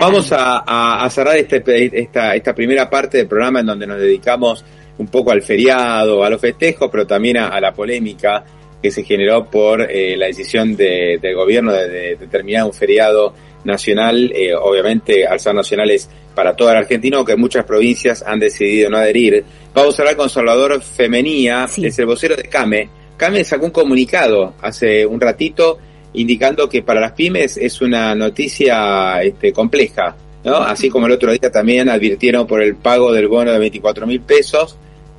Vamos 0.00 0.28
a, 0.30 1.08
cerrar 1.10 1.36
este, 1.38 1.60
esta, 2.00 2.36
esta 2.36 2.54
primera 2.54 2.88
parte 2.88 3.18
del 3.18 3.26
programa 3.26 3.58
en 3.58 3.66
donde 3.66 3.84
nos 3.84 3.98
dedicamos 3.98 4.64
un 4.96 5.08
poco 5.08 5.32
al 5.32 5.42
feriado, 5.42 6.22
a 6.22 6.30
los 6.30 6.40
festejos, 6.40 6.88
pero 6.88 7.04
también 7.04 7.38
a, 7.38 7.60
la 7.60 7.72
polémica 7.72 8.44
que 8.80 8.92
se 8.92 9.02
generó 9.02 9.50
por 9.50 9.82
eh, 9.90 10.16
la 10.16 10.26
decisión 10.26 10.76
del 10.76 11.34
gobierno 11.34 11.72
de, 11.72 12.14
determinar 12.14 12.62
un 12.66 12.72
feriado 12.72 13.34
nacional, 13.64 14.30
eh, 14.32 14.54
obviamente 14.54 15.26
al 15.26 15.40
ser 15.40 15.56
nacionales 15.56 16.08
para 16.32 16.54
toda 16.54 16.74
la 16.74 16.78
Argentina, 16.78 17.24
que 17.26 17.34
muchas 17.34 17.64
provincias 17.64 18.22
han 18.22 18.38
decidido 18.38 18.90
no 18.90 18.98
adherir. 18.98 19.44
Vamos 19.74 19.98
a 19.98 20.02
hablar 20.02 20.16
con 20.16 20.30
Salvador 20.30 20.80
Femenía, 20.80 21.66
es 21.76 21.98
el 21.98 22.06
vocero 22.06 22.36
de 22.36 22.44
CAME. 22.44 22.88
CAME 23.16 23.42
sacó 23.42 23.64
un 23.64 23.72
comunicado 23.72 24.54
hace 24.62 25.04
un 25.04 25.20
ratito 25.20 25.80
indicando 26.14 26.68
que 26.68 26.82
para 26.82 27.00
las 27.00 27.12
pymes 27.12 27.56
es 27.56 27.80
una 27.80 28.14
noticia 28.14 29.22
este, 29.22 29.52
compleja, 29.52 30.16
¿no? 30.44 30.56
Así 30.56 30.88
como 30.88 31.06
el 31.06 31.12
otro 31.12 31.32
día 31.32 31.50
también 31.50 31.88
advirtieron 31.88 32.46
por 32.46 32.62
el 32.62 32.76
pago 32.76 33.12
del 33.12 33.28
bono 33.28 33.52
de 33.52 33.58
24 33.58 34.06
mil 34.06 34.20
pesos, 34.20 34.78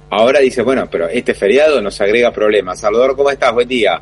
ahora 0.10 0.40
dice, 0.40 0.62
bueno, 0.62 0.88
pero 0.92 1.08
este 1.08 1.34
feriado 1.34 1.82
nos 1.82 2.00
agrega 2.02 2.32
problemas. 2.32 2.80
Salvador, 2.80 3.16
¿cómo 3.16 3.30
estás? 3.30 3.54
Buen 3.54 3.68
día. 3.68 4.02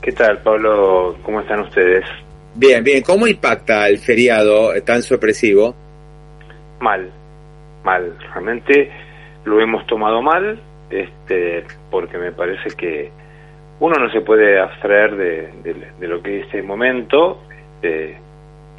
¿Qué 0.00 0.12
tal, 0.12 0.38
Pablo? 0.38 1.16
¿Cómo 1.22 1.40
están 1.40 1.60
ustedes? 1.60 2.04
Bien, 2.54 2.82
bien. 2.82 3.02
¿Cómo 3.02 3.26
impacta 3.26 3.88
el 3.88 3.98
feriado 3.98 4.72
tan 4.82 5.02
sorpresivo? 5.02 5.74
Mal, 6.80 7.10
mal. 7.84 8.16
Realmente 8.32 8.90
lo 9.44 9.60
hemos 9.60 9.86
tomado 9.86 10.22
mal, 10.22 10.58
este, 10.88 11.64
porque 11.90 12.16
me 12.16 12.32
parece 12.32 12.70
que 12.76 13.10
uno 13.80 13.96
no 13.96 14.10
se 14.10 14.20
puede 14.20 14.60
abstraer 14.60 15.16
de, 15.16 16.06
lo 16.06 16.22
que 16.22 16.38
es 16.38 16.46
este 16.46 16.62
momento. 16.62 17.42
te 17.80 18.16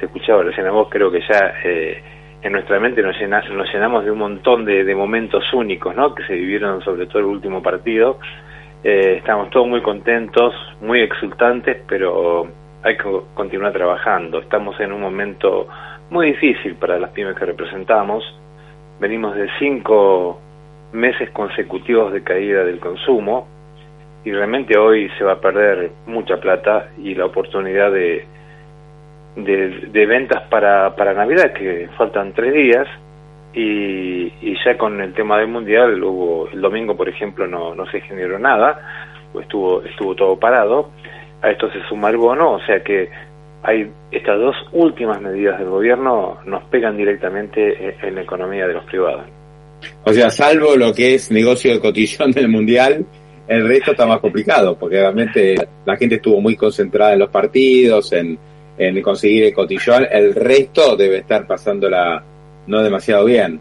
escuchaba 0.00 0.42
recién 0.42 0.66
a 0.66 0.70
vos, 0.70 0.88
creo 0.90 1.10
que 1.10 1.20
ya 1.20 1.54
eh, 1.64 2.02
en 2.42 2.52
nuestra 2.52 2.80
mente 2.80 3.02
nos, 3.02 3.16
nos 3.20 3.72
llenamos 3.72 4.04
de 4.04 4.10
un 4.10 4.18
montón 4.18 4.64
de, 4.64 4.94
momentos 4.94 5.44
únicos 5.52 5.94
¿no? 5.94 6.14
que 6.14 6.24
se 6.24 6.34
vivieron 6.34 6.82
sobre 6.82 7.06
todo 7.06 7.20
el 7.20 7.26
último 7.26 7.62
partido. 7.62 8.18
Eh, 8.82 9.16
estamos 9.18 9.50
todos 9.50 9.68
muy 9.68 9.80
contentos, 9.80 10.52
muy 10.80 11.00
exultantes, 11.00 11.82
pero 11.88 12.48
hay 12.82 12.96
que 12.96 13.04
continuar 13.34 13.72
trabajando. 13.72 14.40
Estamos 14.40 14.78
en 14.80 14.92
un 14.92 15.00
momento 15.00 15.68
muy 16.10 16.32
difícil 16.32 16.74
para 16.74 16.98
las 16.98 17.10
pymes 17.10 17.36
que 17.36 17.46
representamos. 17.46 18.24
Venimos 18.98 19.36
de 19.36 19.48
cinco 19.60 20.40
meses 20.92 21.30
consecutivos 21.30 22.12
de 22.12 22.22
caída 22.22 22.64
del 22.64 22.80
consumo, 22.80 23.46
y 24.24 24.30
realmente 24.30 24.78
hoy 24.78 25.10
se 25.18 25.24
va 25.24 25.32
a 25.32 25.40
perder 25.40 25.90
mucha 26.06 26.36
plata 26.38 26.90
y 26.98 27.14
la 27.14 27.26
oportunidad 27.26 27.90
de, 27.90 28.24
de, 29.36 30.06
ventas 30.06 30.42
para, 30.48 30.94
para 30.94 31.14
Navidad, 31.14 31.52
que 31.52 31.88
faltan 31.96 32.32
tres 32.32 32.52
días, 32.52 32.86
y, 33.54 34.32
y, 34.40 34.56
ya 34.64 34.78
con 34.78 35.00
el 35.00 35.12
tema 35.12 35.38
del 35.38 35.48
Mundial, 35.48 36.02
hubo 36.02 36.48
el 36.48 36.60
domingo, 36.60 36.96
por 36.96 37.08
ejemplo, 37.08 37.46
no, 37.46 37.74
no 37.74 37.84
se 37.90 38.00
generó 38.00 38.38
nada, 38.38 39.18
estuvo, 39.38 39.82
estuvo 39.82 40.14
todo 40.14 40.38
parado, 40.38 40.90
a 41.42 41.50
esto 41.50 41.70
se 41.70 41.82
suma 41.88 42.10
el 42.10 42.16
bono, 42.16 42.52
o 42.52 42.60
sea 42.60 42.82
que 42.82 43.10
hay 43.62 43.90
estas 44.10 44.38
dos 44.38 44.56
últimas 44.72 45.20
medidas 45.20 45.58
del 45.58 45.68
gobierno 45.68 46.38
nos 46.46 46.64
pegan 46.64 46.96
directamente 46.96 47.96
en 48.06 48.14
la 48.14 48.22
economía 48.22 48.66
de 48.66 48.74
los 48.74 48.84
privados. 48.84 49.24
O 50.04 50.12
sea, 50.12 50.30
salvo 50.30 50.76
lo 50.76 50.92
que 50.92 51.14
es 51.14 51.30
negocio 51.30 51.72
de 51.72 51.80
cotillón 51.80 52.32
del 52.32 52.48
Mundial, 52.48 53.04
el 53.52 53.68
resto 53.68 53.92
está 53.92 54.06
más 54.06 54.20
complicado, 54.20 54.76
porque 54.78 55.00
realmente 55.00 55.54
la 55.84 55.96
gente 55.96 56.16
estuvo 56.16 56.40
muy 56.40 56.56
concentrada 56.56 57.12
en 57.12 57.18
los 57.18 57.30
partidos, 57.30 58.12
en, 58.12 58.38
en 58.78 59.02
conseguir 59.02 59.44
el 59.44 59.54
cotillón, 59.54 60.06
el 60.10 60.34
resto 60.34 60.96
debe 60.96 61.18
estar 61.18 61.46
pasándola 61.46 62.22
no 62.66 62.82
demasiado 62.82 63.24
bien. 63.24 63.60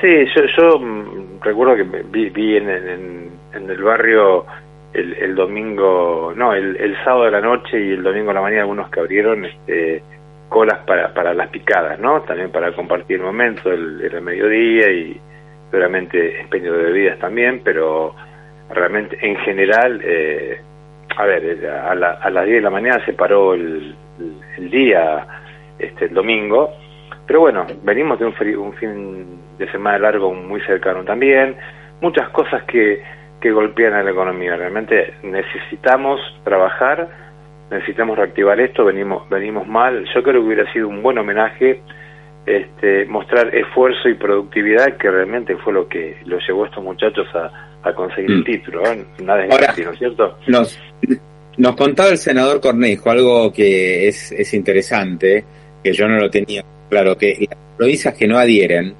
Sí, 0.00 0.08
yo, 0.34 0.42
yo 0.56 0.78
mm, 0.78 1.40
recuerdo 1.42 1.76
que 1.76 2.02
vi, 2.10 2.30
vi 2.30 2.56
en, 2.56 2.68
en, 2.68 3.70
el 3.70 3.82
barrio 3.82 4.46
el, 4.92 5.14
el 5.14 5.34
domingo, 5.34 6.32
no, 6.34 6.54
el, 6.54 6.76
el, 6.76 6.96
sábado 7.04 7.24
de 7.24 7.30
la 7.30 7.40
noche 7.40 7.78
y 7.78 7.90
el 7.92 8.02
domingo 8.02 8.28
de 8.28 8.34
la 8.34 8.40
mañana 8.40 8.62
algunos 8.62 8.90
que 8.90 9.00
abrieron 9.00 9.44
este, 9.44 10.02
colas 10.48 10.78
para, 10.86 11.12
para 11.14 11.34
las 11.34 11.48
picadas, 11.48 11.98
¿no? 11.98 12.22
También 12.22 12.50
para 12.50 12.74
compartir 12.74 13.16
el 13.16 13.22
momento, 13.22 13.70
el, 13.70 14.00
el 14.00 14.20
mediodía 14.20 14.90
y 14.90 15.20
seguramente 15.70 16.40
expendio 16.40 16.72
de 16.72 16.84
bebidas 16.84 17.18
también, 17.18 17.60
pero 17.62 18.14
realmente 18.72 19.18
en 19.20 19.36
general, 19.36 20.00
eh, 20.04 20.60
a 21.16 21.24
ver, 21.24 21.44
eh, 21.44 21.68
a, 21.68 21.94
las 21.94 22.44
10 22.44 22.56
de 22.56 22.60
la 22.60 22.70
mañana 22.70 23.04
se 23.04 23.12
paró 23.12 23.54
el, 23.54 23.94
día, 24.70 25.26
este, 25.78 26.06
el 26.06 26.14
domingo, 26.14 26.70
pero 27.26 27.40
bueno, 27.40 27.66
venimos 27.82 28.18
de 28.18 28.26
un, 28.26 28.34
un 28.58 28.72
fin 28.74 29.26
de 29.58 29.70
semana 29.70 29.98
largo 29.98 30.34
muy 30.34 30.60
cercano 30.62 31.02
también, 31.04 31.56
muchas 32.00 32.28
cosas 32.30 32.64
que, 32.64 33.02
que 33.40 33.50
golpean 33.50 33.94
a 33.94 34.02
la 34.02 34.10
economía, 34.10 34.56
realmente 34.56 35.14
necesitamos 35.22 36.20
trabajar, 36.44 37.08
necesitamos 37.70 38.18
reactivar 38.18 38.60
esto, 38.60 38.84
venimos, 38.84 39.28
venimos 39.28 39.66
mal, 39.66 40.04
yo 40.14 40.22
creo 40.22 40.40
que 40.40 40.46
hubiera 40.46 40.72
sido 40.72 40.88
un 40.88 41.02
buen 41.02 41.18
homenaje 41.18 41.80
este, 42.46 43.04
mostrar 43.06 43.54
esfuerzo 43.54 44.08
y 44.08 44.14
productividad, 44.14 44.96
que 44.96 45.10
realmente 45.10 45.56
fue 45.56 45.72
lo 45.72 45.88
que 45.88 46.18
lo 46.24 46.38
llevó 46.38 46.64
a 46.64 46.68
estos 46.68 46.82
muchachos 46.82 47.26
a, 47.34 47.69
a 47.82 47.94
conseguir 47.94 48.30
el 48.30 48.40
mm. 48.40 48.44
título. 48.44 48.86
¿eh? 48.86 49.04
Nada 49.22 49.44
es 49.44 49.52
Ahora, 49.52 49.74
¿no 49.76 49.92
es 49.92 49.98
cierto? 49.98 50.38
Nos, 50.46 50.78
nos 51.56 51.76
contaba 51.76 52.10
el 52.10 52.18
senador 52.18 52.60
Cornejo 52.60 53.10
algo 53.10 53.52
que 53.52 54.08
es, 54.08 54.32
es 54.32 54.54
interesante, 54.54 55.44
que 55.82 55.92
yo 55.92 56.06
no 56.06 56.18
lo 56.18 56.30
tenía 56.30 56.64
claro, 56.90 57.16
que 57.16 57.46
las 57.48 57.58
provincias 57.76 58.14
que 58.14 58.26
no 58.26 58.36
adhieren, 58.36 58.94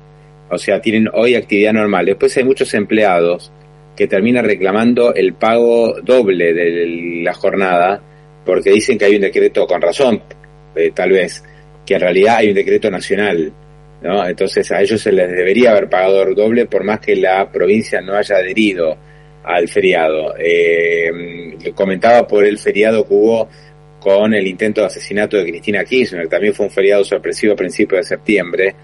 o 0.48 0.56
sea, 0.56 0.80
tienen 0.80 1.08
hoy 1.12 1.34
actividad 1.34 1.74
normal, 1.74 2.06
después 2.06 2.34
hay 2.36 2.44
muchos 2.44 2.72
empleados 2.72 3.52
que 3.94 4.06
terminan 4.06 4.44
reclamando 4.44 5.12
el 5.12 5.34
pago 5.34 6.00
doble 6.00 6.54
de 6.54 7.22
la 7.22 7.34
jornada, 7.34 8.00
porque 8.46 8.70
dicen 8.70 8.96
que 8.96 9.04
hay 9.04 9.16
un 9.16 9.22
decreto, 9.22 9.66
con 9.66 9.82
razón, 9.82 10.22
eh, 10.74 10.92
tal 10.94 11.10
vez, 11.10 11.44
que 11.84 11.94
en 11.94 12.00
realidad 12.00 12.36
hay 12.36 12.48
un 12.48 12.54
decreto 12.54 12.90
nacional 12.90 13.52
¿no? 14.02 14.26
Entonces 14.26 14.70
a 14.72 14.80
ellos 14.80 15.00
se 15.00 15.12
les 15.12 15.30
debería 15.30 15.70
haber 15.70 15.88
pagado 15.88 16.34
doble 16.34 16.66
por 16.66 16.84
más 16.84 17.00
que 17.00 17.16
la 17.16 17.50
provincia 17.50 18.00
no 18.00 18.14
haya 18.14 18.36
adherido 18.36 18.96
al 19.44 19.68
feriado. 19.68 20.34
Eh, 20.38 21.10
comentaba 21.74 22.26
por 22.26 22.44
el 22.44 22.58
feriado 22.58 23.06
que 23.06 23.14
hubo 23.14 23.48
con 24.00 24.32
el 24.34 24.46
intento 24.46 24.80
de 24.80 24.86
asesinato 24.86 25.36
de 25.36 25.44
Cristina 25.44 25.84
Kirchner, 25.84 26.26
también 26.28 26.54
fue 26.54 26.66
un 26.66 26.72
feriado 26.72 27.04
sorpresivo 27.04 27.52
a 27.52 27.56
principios 27.56 28.00
de 28.00 28.16
septiembre, 28.16 28.74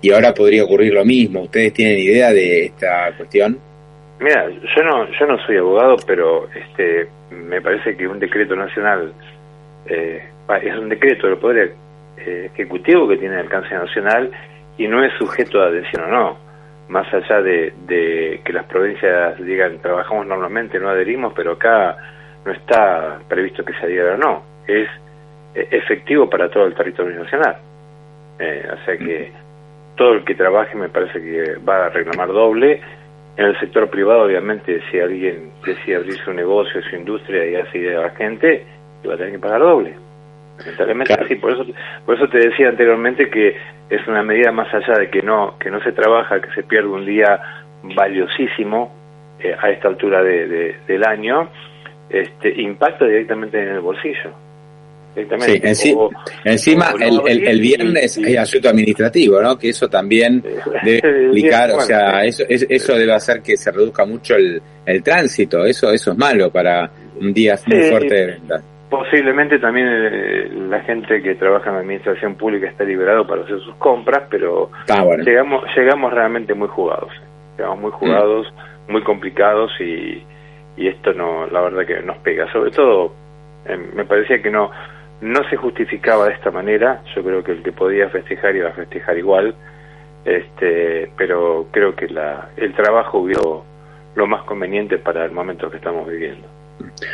y 0.00 0.10
ahora 0.10 0.34
podría 0.34 0.64
ocurrir 0.64 0.92
lo 0.92 1.04
mismo. 1.04 1.42
¿Ustedes 1.42 1.72
tienen 1.72 1.98
idea 1.98 2.32
de 2.32 2.64
esta 2.64 3.12
cuestión? 3.16 3.58
Mira, 4.18 4.48
yo 4.50 4.82
no, 4.82 5.06
yo 5.18 5.26
no 5.26 5.38
soy 5.46 5.56
abogado, 5.58 5.96
pero 6.06 6.48
este, 6.52 7.06
me 7.30 7.60
parece 7.60 7.96
que 7.96 8.06
un 8.06 8.18
decreto 8.18 8.56
nacional 8.56 9.12
eh, 9.86 10.22
es 10.62 10.76
un 10.76 10.88
decreto 10.88 11.26
del 11.26 11.38
Poder 11.38 11.74
eh, 12.18 12.50
Ejecutivo 12.52 13.08
que 13.08 13.16
tiene 13.16 13.36
alcance 13.36 13.74
nacional 13.74 14.30
y 14.82 14.88
no 14.88 15.04
es 15.04 15.12
sujeto 15.14 15.62
a 15.62 15.66
adhesión 15.66 16.04
o 16.04 16.08
no. 16.08 16.38
Más 16.88 17.06
allá 17.14 17.40
de, 17.40 18.40
que 18.44 18.52
las 18.52 18.66
provincias 18.66 19.38
digan 19.38 19.78
trabajamos 19.78 20.26
normalmente, 20.26 20.80
no 20.80 20.88
adherimos, 20.88 21.32
pero 21.34 21.52
acá 21.52 21.96
no 22.44 22.52
está 22.52 23.20
previsto 23.28 23.64
que 23.64 23.72
se 23.74 23.86
adhiera 23.86 24.14
o 24.14 24.18
no. 24.18 24.42
Es 24.66 24.88
eh, 25.54 25.68
efectivo 25.70 26.28
para 26.28 26.50
todo 26.50 26.66
el 26.66 26.74
territorio 26.74 27.22
nacional. 27.22 27.56
Eh, 28.40 28.68
o 28.72 28.84
sea 28.84 28.96
que 28.96 29.32
todo 29.96 30.14
el 30.14 30.24
que 30.24 30.34
trabaje 30.34 30.74
me 30.74 30.88
parece 30.88 31.20
que 31.20 31.56
va 31.66 31.86
a 31.86 31.88
reclamar 31.90 32.28
doble. 32.28 32.80
En 33.36 33.46
el 33.46 33.58
sector 33.60 33.88
privado, 33.88 34.24
obviamente, 34.24 34.82
si 34.90 34.98
alguien 34.98 35.52
decide 35.64 35.96
abrir 35.96 36.16
su 36.16 36.32
negocio, 36.32 36.82
su 36.82 36.96
industria 36.96 37.46
y 37.46 37.54
así 37.54 37.78
de 37.78 37.94
la 37.94 38.10
gente, 38.10 38.66
va 39.08 39.14
a 39.14 39.16
tener 39.16 39.32
que 39.32 39.38
pagar 39.38 39.60
doble. 39.60 39.94
Lamentablemente 40.58 41.14
sí, 41.28 41.36
por 41.36 41.52
eso, 41.52 41.64
por 42.04 42.16
eso 42.16 42.28
te 42.28 42.38
decía 42.38 42.68
anteriormente 42.68 43.30
que 43.30 43.56
es 43.92 44.08
una 44.08 44.22
medida 44.22 44.50
más 44.52 44.72
allá 44.72 44.98
de 44.98 45.10
que 45.10 45.20
no, 45.20 45.58
que 45.58 45.70
no 45.70 45.82
se 45.82 45.92
trabaja, 45.92 46.40
que 46.40 46.50
se 46.54 46.62
pierde 46.62 46.88
un 46.88 47.04
día 47.04 47.38
valiosísimo 47.82 48.90
eh, 49.38 49.54
a 49.58 49.68
esta 49.68 49.88
altura 49.88 50.22
de, 50.22 50.76
del 50.86 51.04
año, 51.04 51.50
este, 52.08 52.58
impacta 52.62 53.04
directamente 53.04 53.60
en 53.60 53.68
el 53.68 53.80
bolsillo. 53.80 54.30
Sí, 55.74 55.94
encima 56.42 56.94
el, 56.98 57.46
el, 57.46 57.60
viernes 57.60 58.16
hay 58.16 58.36
asunto 58.36 58.70
administrativo, 58.70 59.42
¿no? 59.42 59.58
Que 59.58 59.68
eso 59.68 59.86
también 59.90 60.42
debe 60.82 60.96
explicar, 61.24 61.70
o 61.72 61.80
sea, 61.82 62.24
eso, 62.24 62.44
eso 62.48 62.94
debe 62.94 63.12
hacer 63.12 63.42
que 63.42 63.58
se 63.58 63.70
reduzca 63.70 64.06
mucho 64.06 64.36
el, 64.36 64.62
el 64.86 65.02
tránsito, 65.02 65.66
eso 65.66 65.92
eso 65.92 66.12
es 66.12 66.16
malo 66.16 66.50
para 66.50 66.90
un 67.20 67.30
día 67.34 67.58
muy 67.66 67.82
fuerte 67.90 68.14
de 68.14 68.26
ventas. 68.26 68.71
Posiblemente 68.92 69.58
también 69.58 69.88
eh, 69.88 70.50
la 70.68 70.80
gente 70.80 71.22
que 71.22 71.34
trabaja 71.36 71.70
en 71.70 71.76
la 71.76 71.80
administración 71.80 72.34
pública 72.34 72.68
está 72.68 72.84
liberado 72.84 73.26
para 73.26 73.40
hacer 73.40 73.58
sus 73.60 73.74
compras, 73.76 74.24
pero 74.28 74.70
ah, 74.90 75.02
llegamos 75.24 75.64
llegamos 75.74 76.12
realmente 76.12 76.52
muy 76.52 76.68
jugados. 76.68 77.10
Llegamos 77.56 77.80
muy 77.80 77.90
jugados, 77.90 78.52
mm. 78.52 78.92
muy 78.92 79.02
complicados 79.02 79.72
y, 79.80 80.22
y 80.76 80.88
esto 80.88 81.14
no, 81.14 81.46
la 81.46 81.62
verdad 81.62 81.86
que 81.86 82.02
nos 82.02 82.18
pega. 82.18 82.52
Sobre 82.52 82.70
todo, 82.70 83.14
eh, 83.64 83.78
me 83.94 84.04
parecía 84.04 84.42
que 84.42 84.50
no 84.50 84.70
no 85.22 85.42
se 85.48 85.56
justificaba 85.56 86.26
de 86.26 86.34
esta 86.34 86.50
manera, 86.50 87.00
yo 87.16 87.24
creo 87.24 87.42
que 87.42 87.52
el 87.52 87.62
que 87.62 87.72
podía 87.72 88.10
festejar 88.10 88.54
iba 88.56 88.68
a 88.68 88.74
festejar 88.74 89.16
igual, 89.16 89.54
este, 90.26 91.10
pero 91.16 91.66
creo 91.70 91.96
que 91.96 92.08
la, 92.08 92.50
el 92.58 92.74
trabajo 92.74 93.20
hubo 93.20 93.64
lo 94.16 94.26
más 94.26 94.42
conveniente 94.42 94.98
para 94.98 95.24
el 95.24 95.32
momento 95.32 95.70
que 95.70 95.78
estamos 95.78 96.06
viviendo. 96.06 96.46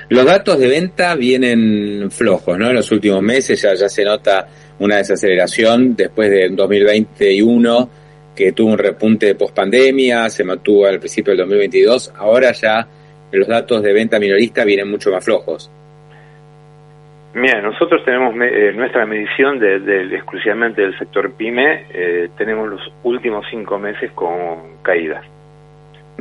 Los 0.08 0.24
datos 0.24 0.58
de 0.58 0.68
venta 0.68 1.14
vienen 1.14 2.10
flojos, 2.10 2.58
¿no? 2.58 2.68
En 2.68 2.74
los 2.74 2.90
últimos 2.90 3.22
meses 3.22 3.60
ya, 3.60 3.74
ya 3.74 3.88
se 3.88 4.04
nota 4.04 4.46
una 4.78 4.96
desaceleración 4.96 5.96
después 5.96 6.30
de 6.30 6.48
2021 6.50 7.90
que 8.38 8.52
tuvo 8.52 8.70
un 8.70 8.78
repunte 8.78 9.26
de 9.26 9.34
pospandemia, 9.34 10.28
se 10.28 10.44
mantuvo 10.44 10.86
al 10.86 11.00
principio 11.00 11.32
del 11.32 11.38
2022, 11.38 12.14
ahora 12.16 12.52
ya 12.52 12.86
los 13.32 13.48
datos 13.48 13.82
de 13.82 13.92
venta 13.92 14.20
minorista 14.20 14.64
vienen 14.64 14.88
mucho 14.88 15.10
más 15.10 15.24
flojos. 15.24 15.68
Mira, 17.34 17.60
nosotros 17.60 18.04
tenemos 18.04 18.32
eh, 18.40 18.72
nuestra 18.76 19.04
medición 19.06 19.58
de, 19.58 20.14
exclusivamente 20.14 20.82
del 20.82 20.96
sector 20.98 21.32
PYME, 21.32 21.86
eh, 21.92 22.28
tenemos 22.38 22.68
los 22.68 22.80
últimos 23.02 23.44
cinco 23.50 23.76
meses 23.76 24.12
con 24.12 24.82
caídas, 24.82 25.24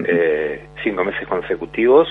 eh, 0.04 0.66
cinco 0.84 1.04
meses 1.04 1.28
consecutivos, 1.28 2.07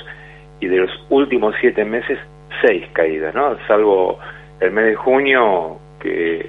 y 0.60 0.66
de 0.66 0.76
los 0.78 0.90
últimos 1.10 1.54
siete 1.60 1.84
meses, 1.84 2.18
seis 2.62 2.84
caídas, 2.92 3.34
¿no? 3.34 3.56
Salvo 3.66 4.18
el 4.60 4.70
mes 4.70 4.86
de 4.86 4.94
junio, 4.94 5.78
que 6.00 6.48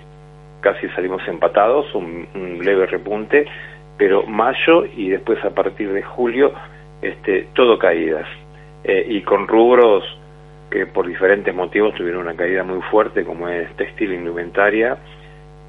casi 0.62 0.88
salimos 0.90 1.22
empatados, 1.28 1.94
un, 1.94 2.28
un 2.36 2.60
leve 2.64 2.86
repunte, 2.86 3.46
pero 3.98 4.24
mayo 4.24 4.86
y 4.96 5.10
después 5.10 5.44
a 5.44 5.50
partir 5.50 5.92
de 5.92 6.04
julio, 6.04 6.54
este, 7.02 7.48
todo 7.54 7.78
caídas, 7.78 8.28
y 8.86 9.22
con 9.22 9.48
rubros 9.48 10.04
que 10.70 10.86
por 10.86 11.08
diferentes 11.08 11.54
motivos 11.54 11.94
tuvieron 11.96 12.22
una 12.22 12.36
caída 12.36 12.64
muy 12.64 12.82
fuerte, 12.84 13.24
como 13.24 13.48
es 13.50 13.70
textil, 13.76 14.14
indumentaria 14.14 14.98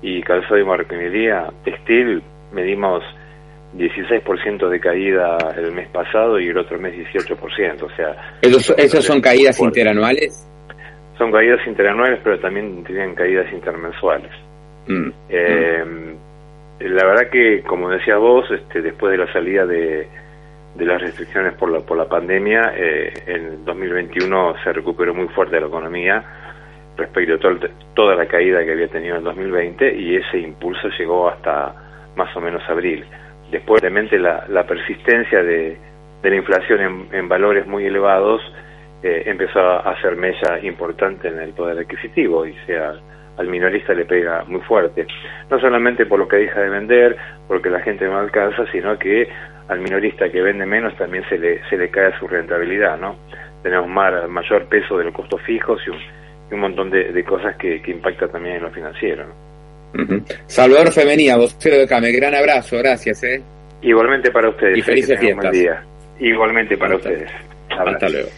y 0.03 0.23
calzado 0.23 0.59
y 0.59 0.65
marroquinería. 0.65 1.49
Textil 1.65 2.23
medimos 2.53 3.03
16% 3.77 4.69
de 4.69 4.81
caída 4.81 5.37
el 5.57 5.73
mes 5.73 5.89
pasado 5.89 6.41
y 6.41 6.49
el 6.49 6.59
otro 6.59 6.79
mes 6.79 6.95
18%, 6.95 7.83
o 7.83 7.91
sea... 7.97 8.39
¿Esos, 8.41 9.05
son 9.05 9.21
caídas 9.21 9.61
interanuales? 9.61 10.47
Son 11.17 11.33
caídas 11.33 11.61
interanuales, 11.67 12.21
pero 12.23 12.39
también 12.39 12.85
tienen 12.85 13.15
caídas 13.15 13.53
intermensuales. 13.53 14.31
Mm, 14.87 15.11
eh, 15.29 15.85
La 16.81 17.05
verdad 17.05 17.31
que, 17.31 17.63
como 17.63 17.91
decías 17.91 18.19
vos, 18.19 18.51
este, 18.51 18.81
después 18.81 19.13
de 19.13 19.19
la 19.19 19.33
salida 19.33 19.67
de 19.67 20.09
de 20.79 20.85
las 20.85 21.01
restricciones 21.01 21.55
por 21.55 21.71
la, 21.71 21.81
por 21.81 21.99
la 21.99 22.09
pandemia, 22.09 22.73
eh, 22.77 23.13
en 23.27 23.65
2021 23.65 24.55
se 24.63 24.73
recuperó 24.73 25.13
muy 25.13 25.27
fuerte 25.29 25.61
la 25.61 25.67
economía 25.67 26.25
respecto 26.97 27.49
a 27.49 27.69
toda 27.95 28.15
la 28.15 28.27
caída 28.27 28.65
que 28.65 28.73
había 28.73 28.89
tenido 28.89 29.17
en 29.17 29.25
2020 29.25 29.97
y 29.97 30.17
ese 30.17 30.39
impulso 30.39 30.89
llegó 30.97 31.29
hasta 31.29 31.75
más 32.17 32.35
o 32.37 32.41
menos 32.41 32.63
abril. 32.69 33.05
Después, 33.51 33.81
realmente, 33.81 34.19
la, 34.19 34.45
la 34.49 34.67
persistencia 34.67 35.43
de, 35.43 35.77
la 36.23 36.37
inflación 36.37 37.09
en, 37.13 37.29
valores 37.29 37.67
muy 37.67 37.87
elevados 37.87 38.43
eh, 39.03 39.23
empezó 39.27 39.61
a 39.61 39.79
hacer 39.93 40.17
mella 40.17 40.59
importante 40.63 41.29
en 41.29 41.39
el 41.39 41.53
poder 41.53 41.79
adquisitivo 41.79 42.45
y 42.45 42.55
sea 42.67 42.95
al 43.39 43.47
minorista 43.47 43.95
le 43.95 44.05
pega 44.05 44.45
muy 44.49 44.61
fuerte. 44.63 45.07
No 45.49 45.61
solamente 45.61 46.07
por 46.07 46.19
lo 46.19 46.27
que 46.27 46.37
deja 46.37 46.61
de 46.61 46.69
vender, 46.71 47.17
porque 47.47 47.71
la 47.71 47.81
gente 47.81 48.05
no 48.05 48.19
alcanza, 48.19 48.67
sino 48.73 48.99
que 48.99 49.29
al 49.69 49.81
minorista 49.81 50.29
que 50.29 50.43
vende 50.43 50.67
menos 50.67 50.97
también 50.97 51.25
se 51.29 51.39
le, 51.39 51.63
se 51.69 51.77
le 51.77 51.89
cae 51.89 52.19
su 52.19 52.27
rentabilidad, 52.27 52.99
¿no? 52.99 53.17
Tenemos 53.63 53.89
mayor 53.89 54.67
peso 54.67 54.99
de 54.99 55.05
los 55.05 55.15
costos 55.15 55.41
fijos 55.43 55.81
y 55.87 56.55
un, 56.55 56.61
montón 56.61 56.91
de, 56.91 57.25
cosas 57.25 57.57
que, 57.57 57.81
que 57.81 57.91
impacta 57.93 58.29
también 58.29 58.57
en 58.57 58.63
lo 58.63 58.71
financiero, 58.71 59.27
Salvador 60.47 60.93
Femenía, 60.93 61.37
vocero 61.37 61.77
de 61.79 61.87
CAME, 61.87 62.13
gran 62.13 62.35
abrazo, 62.35 62.79
gracias, 62.79 63.23
¿eh? 63.25 63.43
Igualmente 63.83 64.31
para 64.31 64.49
ustedes. 64.51 64.79
Y 64.79 64.83
felices 64.83 65.19
fiestas. 65.19 65.57
Igualmente 66.21 66.77
para 66.77 66.97
ustedes. 66.97 67.31
Hasta 67.71 68.09
luego. 68.09 68.29